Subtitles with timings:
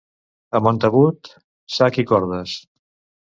[0.59, 1.29] A Montagut,
[1.75, 2.57] sac i cordes.